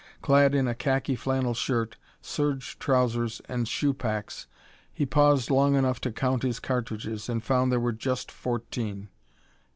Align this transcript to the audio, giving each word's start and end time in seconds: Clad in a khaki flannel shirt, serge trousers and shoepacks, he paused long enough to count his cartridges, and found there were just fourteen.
Clad 0.23 0.55
in 0.55 0.67
a 0.67 0.73
khaki 0.73 1.15
flannel 1.15 1.53
shirt, 1.53 1.95
serge 2.23 2.79
trousers 2.79 3.39
and 3.47 3.67
shoepacks, 3.67 4.47
he 4.91 5.05
paused 5.05 5.51
long 5.51 5.75
enough 5.75 6.01
to 6.01 6.11
count 6.11 6.41
his 6.41 6.59
cartridges, 6.59 7.29
and 7.29 7.43
found 7.43 7.71
there 7.71 7.79
were 7.79 7.91
just 7.93 8.31
fourteen. 8.31 9.09